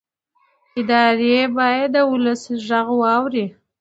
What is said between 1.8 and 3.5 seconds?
د ولس غږ واوري